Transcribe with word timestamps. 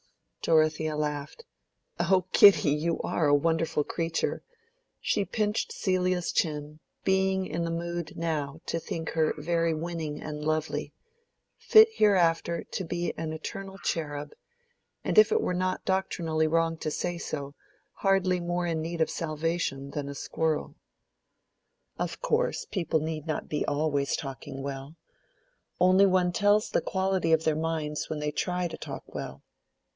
Dorothea 0.41 0.97
laughed. 0.97 1.45
"O 1.99 2.25
Kitty, 2.31 2.71
you 2.71 2.99
are 3.03 3.27
a 3.27 3.35
wonderful 3.35 3.83
creature!" 3.83 4.41
She 4.99 5.23
pinched 5.23 5.71
Celia's 5.71 6.31
chin, 6.31 6.79
being 7.03 7.45
in 7.45 7.63
the 7.63 7.69
mood 7.69 8.17
now 8.17 8.59
to 8.65 8.79
think 8.79 9.09
her 9.09 9.35
very 9.37 9.75
winning 9.75 10.19
and 10.19 10.43
lovely—fit 10.43 11.89
hereafter 11.93 12.63
to 12.63 12.83
be 12.83 13.13
an 13.19 13.31
eternal 13.33 13.77
cherub, 13.77 14.33
and 15.03 15.19
if 15.19 15.31
it 15.31 15.39
were 15.41 15.53
not 15.53 15.85
doctrinally 15.85 16.47
wrong 16.47 16.75
to 16.77 16.89
say 16.89 17.19
so, 17.19 17.53
hardly 17.97 18.39
more 18.39 18.65
in 18.65 18.81
need 18.81 19.01
of 19.01 19.11
salvation 19.11 19.91
than 19.91 20.09
a 20.09 20.15
squirrel. 20.15 20.73
"Of 21.99 22.19
course 22.23 22.65
people 22.65 22.99
need 23.01 23.27
not 23.27 23.47
be 23.47 23.63
always 23.67 24.15
talking 24.15 24.63
well. 24.63 24.95
Only 25.79 26.07
one 26.07 26.31
tells 26.31 26.71
the 26.71 26.81
quality 26.81 27.31
of 27.31 27.43
their 27.43 27.55
minds 27.55 28.09
when 28.09 28.17
they 28.17 28.31
try 28.31 28.67
to 28.67 28.77
talk 28.77 29.03
well." 29.13 29.43